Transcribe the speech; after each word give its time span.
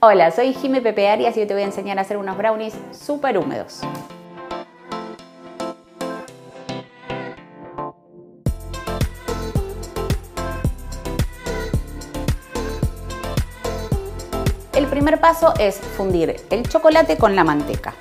Hola, 0.00 0.30
soy 0.30 0.54
Jime 0.54 0.80
Pepe 0.80 1.08
Arias 1.08 1.36
y 1.36 1.40
hoy 1.40 1.46
te 1.48 1.54
voy 1.54 1.64
a 1.64 1.66
enseñar 1.66 1.98
a 1.98 2.02
hacer 2.02 2.18
unos 2.18 2.38
brownies 2.38 2.72
súper 2.92 3.36
húmedos. 3.36 3.80
El 14.72 14.86
primer 14.86 15.18
paso 15.20 15.52
es 15.58 15.78
fundir 15.78 16.36
el 16.50 16.68
chocolate 16.68 17.16
con 17.16 17.34
la 17.34 17.42
manteca. 17.42 17.94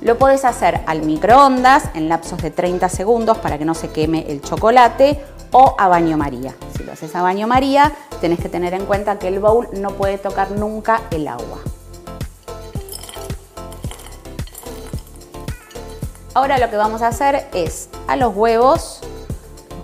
Lo 0.00 0.16
puedes 0.16 0.46
hacer 0.46 0.80
al 0.86 1.02
microondas 1.02 1.90
en 1.94 2.08
lapsos 2.08 2.40
de 2.40 2.50
30 2.50 2.88
segundos 2.88 3.36
para 3.36 3.58
que 3.58 3.66
no 3.66 3.74
se 3.74 3.90
queme 3.90 4.24
el 4.28 4.40
chocolate 4.40 5.22
o 5.52 5.74
a 5.78 5.86
baño 5.88 6.16
María. 6.16 6.54
Si 6.74 6.82
lo 6.82 6.92
haces 6.92 7.14
a 7.14 7.20
baño 7.20 7.46
María, 7.46 7.92
tenés 8.20 8.38
que 8.40 8.48
tener 8.48 8.74
en 8.74 8.86
cuenta 8.86 9.18
que 9.18 9.28
el 9.28 9.40
bowl 9.40 9.68
no 9.72 9.90
puede 9.90 10.18
tocar 10.18 10.50
nunca 10.52 11.02
el 11.10 11.28
agua. 11.28 11.58
Ahora 16.34 16.58
lo 16.58 16.68
que 16.68 16.76
vamos 16.76 17.00
a 17.00 17.08
hacer 17.08 17.48
es 17.54 17.88
a 18.08 18.16
los 18.16 18.36
huevos, 18.36 19.00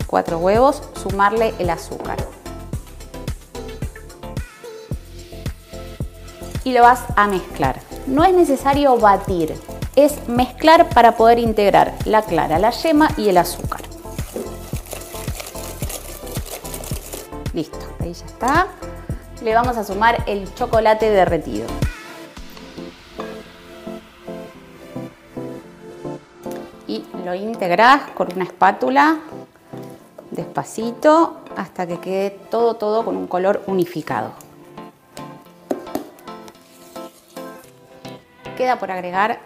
cuatro 0.06 0.38
huevos, 0.38 0.82
sumarle 1.02 1.54
el 1.58 1.70
azúcar. 1.70 2.18
Y 6.64 6.72
lo 6.72 6.82
vas 6.82 7.00
a 7.16 7.26
mezclar. 7.26 7.80
No 8.06 8.24
es 8.24 8.34
necesario 8.34 8.98
batir, 8.98 9.58
es 9.96 10.28
mezclar 10.28 10.88
para 10.90 11.16
poder 11.16 11.38
integrar 11.38 11.94
la 12.04 12.20
clara, 12.20 12.58
la 12.58 12.70
yema 12.70 13.08
y 13.16 13.30
el 13.30 13.38
azúcar. 13.38 13.80
Listo, 17.54 17.91
ahí 18.02 18.12
ya 18.12 18.26
está. 18.26 18.66
Le 19.42 19.54
vamos 19.54 19.76
a 19.76 19.84
sumar 19.84 20.22
el 20.26 20.52
chocolate 20.54 21.10
derretido. 21.10 21.66
Y 26.86 27.04
lo 27.24 27.34
integrás 27.34 28.10
con 28.10 28.32
una 28.34 28.44
espátula 28.44 29.18
despacito 30.30 31.40
hasta 31.56 31.86
que 31.86 31.98
quede 31.98 32.30
todo, 32.50 32.74
todo 32.74 33.04
con 33.04 33.16
un 33.16 33.26
color 33.26 33.62
unificado. 33.66 34.32
Queda 38.56 38.78
por 38.78 38.90
agregar 38.90 39.40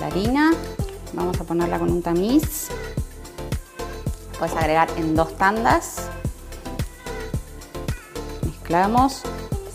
la 0.00 0.06
harina. 0.06 0.52
Vamos 1.12 1.40
a 1.40 1.44
ponerla 1.44 1.78
con 1.78 1.90
un 1.90 2.02
tamiz. 2.02 2.68
Puedes 4.38 4.56
agregar 4.56 4.88
en 4.96 5.14
dos 5.14 5.36
tandas 5.36 6.10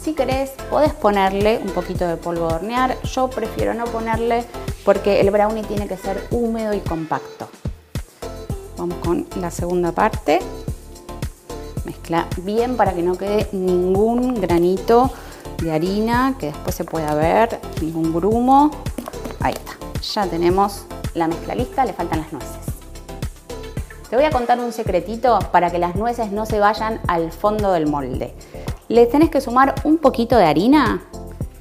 si 0.01 0.13
querés, 0.13 0.51
podés 0.69 0.93
ponerle 0.93 1.59
un 1.61 1.71
poquito 1.71 2.07
de 2.07 2.15
polvo 2.15 2.47
de 2.47 2.55
hornear. 2.55 3.01
Yo 3.01 3.29
prefiero 3.29 3.73
no 3.73 3.83
ponerle 3.83 4.45
porque 4.85 5.19
el 5.19 5.31
brownie 5.31 5.63
tiene 5.63 5.85
que 5.85 5.97
ser 5.97 6.25
húmedo 6.31 6.73
y 6.73 6.79
compacto. 6.79 7.49
Vamos 8.77 8.97
con 9.03 9.27
la 9.41 9.51
segunda 9.51 9.91
parte. 9.91 10.39
Mezcla 11.83 12.25
bien 12.37 12.77
para 12.77 12.93
que 12.93 13.01
no 13.01 13.17
quede 13.17 13.49
ningún 13.51 14.39
granito 14.39 15.11
de 15.61 15.73
harina 15.73 16.35
que 16.39 16.47
después 16.47 16.73
se 16.73 16.85
pueda 16.85 17.13
ver, 17.15 17.59
ningún 17.81 18.13
grumo. 18.13 18.71
Ahí 19.41 19.53
está. 19.53 19.73
Ya 20.13 20.25
tenemos 20.25 20.85
la 21.15 21.27
mezcla 21.27 21.53
lista, 21.53 21.83
le 21.83 21.91
faltan 21.91 22.21
las 22.21 22.31
nueces. 22.31 22.65
Te 24.09 24.15
voy 24.15 24.23
a 24.23 24.29
contar 24.29 24.57
un 24.59 24.71
secretito 24.71 25.39
para 25.51 25.69
que 25.69 25.79
las 25.79 25.95
nueces 25.95 26.31
no 26.31 26.45
se 26.45 26.59
vayan 26.59 27.01
al 27.07 27.33
fondo 27.33 27.73
del 27.73 27.87
molde. 27.87 28.33
Les 28.87 29.09
tenés 29.09 29.29
que 29.29 29.41
sumar 29.41 29.75
un 29.83 29.97
poquito 29.97 30.37
de 30.37 30.45
harina 30.45 31.01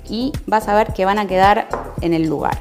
y 0.09 0.33
vas 0.47 0.69
a 0.69 0.75
ver 0.75 0.93
que 0.93 1.07
van 1.07 1.19
a 1.19 1.27
quedar 1.27 1.69
en 2.03 2.13
el 2.13 2.29
lugar. 2.29 2.59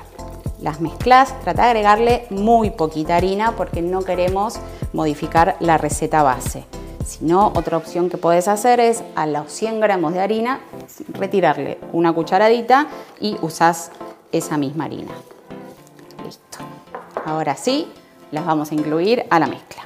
Las 0.61 0.79
mezclas, 0.79 1.37
trata 1.41 1.63
de 1.63 1.69
agregarle 1.69 2.25
muy 2.29 2.69
poquita 2.69 3.17
harina 3.17 3.51
porque 3.57 3.81
no 3.81 4.03
queremos 4.03 4.59
modificar 4.93 5.57
la 5.59 5.77
receta 5.77 6.23
base. 6.23 6.63
Si 7.05 7.25
no, 7.25 7.47
otra 7.47 7.75
opción 7.75 8.09
que 8.09 8.17
puedes 8.17 8.47
hacer 8.47 8.79
es 8.79 9.03
a 9.15 9.25
los 9.25 9.51
100 9.51 9.81
gramos 9.81 10.13
de 10.13 10.21
harina 10.21 10.61
retirarle 11.09 11.77
una 11.91 12.13
cucharadita 12.13 12.87
y 13.19 13.37
usás 13.41 13.91
esa 14.31 14.55
misma 14.55 14.85
harina. 14.85 15.11
Listo. 16.23 16.59
Ahora 17.25 17.57
sí, 17.57 17.91
las 18.31 18.45
vamos 18.45 18.71
a 18.71 18.75
incluir 18.75 19.25
a 19.29 19.39
la 19.39 19.47
mezcla. 19.47 19.83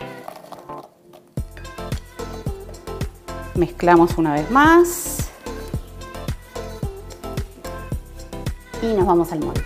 Mezclamos 3.58 4.20
una 4.20 4.34
vez 4.34 4.52
más. 4.52 5.30
Y 8.84 8.94
nos 8.94 9.08
vamos 9.08 9.32
al 9.32 9.40
molde. 9.40 9.64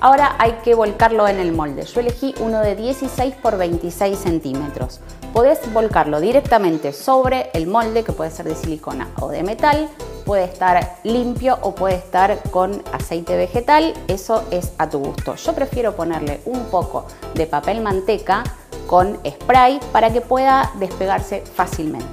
Ahora 0.00 0.36
hay 0.38 0.52
que 0.62 0.76
volcarlo 0.76 1.26
en 1.26 1.40
el 1.40 1.50
molde. 1.50 1.84
Yo 1.84 2.00
elegí 2.00 2.32
uno 2.38 2.60
de 2.60 2.76
16 2.76 3.34
por 3.36 3.58
26 3.58 4.16
centímetros. 4.16 5.00
Podés 5.32 5.58
volcarlo 5.72 6.20
directamente 6.20 6.92
sobre 6.92 7.50
el 7.54 7.66
molde, 7.66 8.04
que 8.04 8.12
puede 8.12 8.30
ser 8.30 8.46
de 8.46 8.54
silicona 8.54 9.08
o 9.20 9.30
de 9.30 9.42
metal. 9.42 9.88
Puede 10.24 10.44
estar 10.44 10.98
limpio 11.02 11.58
o 11.62 11.74
puede 11.74 11.96
estar 11.96 12.38
con 12.50 12.82
aceite 12.92 13.36
vegetal. 13.36 13.94
Eso 14.06 14.44
es 14.52 14.72
a 14.78 14.88
tu 14.88 15.00
gusto. 15.00 15.34
Yo 15.34 15.54
prefiero 15.54 15.96
ponerle 15.96 16.40
un 16.44 16.66
poco 16.66 17.06
de 17.34 17.46
papel 17.48 17.80
manteca 17.80 18.44
con 18.86 19.18
spray 19.26 19.80
para 19.92 20.12
que 20.12 20.20
pueda 20.20 20.70
despegarse 20.76 21.42
fácilmente. 21.42 22.06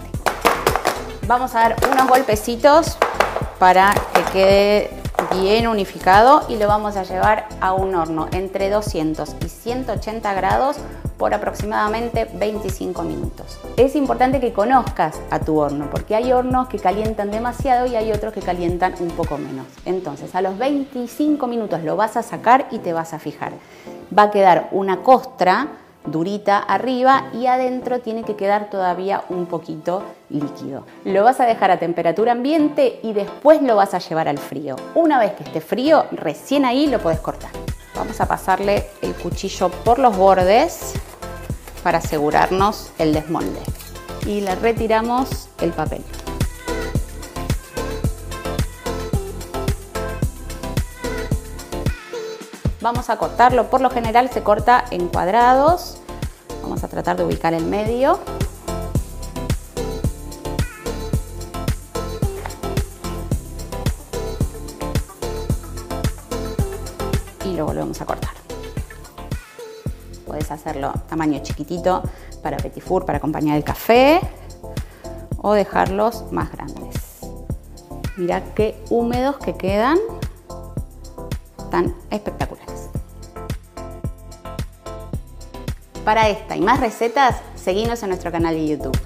Vamos 1.27 1.55
a 1.55 1.61
dar 1.61 1.75
unos 1.91 2.07
golpecitos 2.07 2.97
para 3.59 3.93
que 4.13 4.23
quede 4.33 5.01
bien 5.35 5.67
unificado 5.67 6.43
y 6.49 6.57
lo 6.57 6.67
vamos 6.67 6.97
a 6.97 7.03
llevar 7.03 7.47
a 7.61 7.73
un 7.73 7.95
horno 7.95 8.27
entre 8.31 8.69
200 8.69 9.35
y 9.45 9.47
180 9.47 10.33
grados 10.33 10.77
por 11.17 11.33
aproximadamente 11.33 12.27
25 12.33 13.03
minutos. 13.03 13.59
Es 13.77 13.95
importante 13.95 14.39
que 14.39 14.53
conozcas 14.53 15.21
a 15.29 15.39
tu 15.39 15.59
horno 15.59 15.87
porque 15.91 16.15
hay 16.15 16.31
hornos 16.33 16.67
que 16.67 16.79
calientan 16.79 17.29
demasiado 17.29 17.85
y 17.85 17.95
hay 17.95 18.11
otros 18.11 18.33
que 18.33 18.41
calientan 18.41 18.95
un 18.99 19.09
poco 19.09 19.37
menos. 19.37 19.67
Entonces 19.85 20.33
a 20.33 20.41
los 20.41 20.57
25 20.57 21.45
minutos 21.45 21.83
lo 21.83 21.95
vas 21.95 22.17
a 22.17 22.23
sacar 22.23 22.67
y 22.71 22.79
te 22.79 22.91
vas 22.91 23.13
a 23.13 23.19
fijar. 23.19 23.53
Va 24.17 24.23
a 24.23 24.31
quedar 24.31 24.69
una 24.71 25.03
costra 25.03 25.67
durita 26.05 26.57
arriba 26.57 27.25
y 27.33 27.45
adentro 27.45 27.99
tiene 27.99 28.23
que 28.23 28.35
quedar 28.35 28.69
todavía 28.69 29.23
un 29.29 29.45
poquito 29.45 30.03
líquido. 30.29 30.85
Lo 31.05 31.23
vas 31.23 31.39
a 31.39 31.45
dejar 31.45 31.71
a 31.71 31.79
temperatura 31.79 32.31
ambiente 32.31 32.99
y 33.03 33.13
después 33.13 33.61
lo 33.61 33.75
vas 33.75 33.93
a 33.93 33.99
llevar 33.99 34.27
al 34.27 34.37
frío. 34.37 34.75
Una 34.95 35.19
vez 35.19 35.33
que 35.33 35.43
esté 35.43 35.61
frío, 35.61 36.05
recién 36.11 36.65
ahí 36.65 36.87
lo 36.87 36.99
puedes 36.99 37.19
cortar. 37.19 37.51
Vamos 37.95 38.19
a 38.21 38.27
pasarle 38.27 38.87
el 39.01 39.13
cuchillo 39.13 39.69
por 39.69 39.99
los 39.99 40.15
bordes 40.17 40.93
para 41.83 41.99
asegurarnos 41.99 42.91
el 42.97 43.13
desmolde. 43.13 43.61
Y 44.25 44.41
le 44.41 44.55
retiramos 44.55 45.49
el 45.61 45.71
papel. 45.71 46.03
Vamos 52.81 53.11
a 53.11 53.17
cortarlo, 53.17 53.69
por 53.69 53.79
lo 53.79 53.91
general 53.91 54.31
se 54.31 54.41
corta 54.41 54.85
en 54.89 55.07
cuadrados. 55.07 55.97
Vamos 56.63 56.83
a 56.83 56.87
tratar 56.87 57.15
de 57.15 57.23
ubicar 57.23 57.53
el 57.53 57.65
medio. 57.65 58.19
Y 67.45 67.53
lo 67.53 67.67
volvemos 67.67 68.01
a 68.01 68.05
cortar. 68.05 68.31
Puedes 70.25 70.49
hacerlo 70.49 70.91
tamaño 71.07 71.39
chiquitito 71.43 72.01
para 72.41 72.57
petit 72.57 72.83
four, 72.83 73.05
para 73.05 73.19
acompañar 73.19 73.57
el 73.57 73.63
café 73.63 74.21
o 75.37 75.53
dejarlos 75.53 76.31
más 76.31 76.51
grandes. 76.51 76.95
Mira 78.17 78.43
qué 78.55 78.83
húmedos 78.89 79.37
que 79.37 79.55
quedan, 79.55 79.99
tan 81.71 81.95
espectaculares. 82.11 82.89
Para 86.05 86.29
esta 86.29 86.55
y 86.55 86.61
más 86.61 86.79
recetas, 86.79 87.37
seguinos 87.55 88.03
en 88.03 88.09
nuestro 88.09 88.31
canal 88.31 88.53
de 88.53 88.67
YouTube. 88.67 88.97